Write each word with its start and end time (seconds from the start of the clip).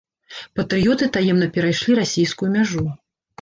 Патрыёты 0.59 1.09
таемна 1.17 1.49
перайшлі 1.59 1.99
расейскую 2.01 2.49
мяжу. 2.57 2.83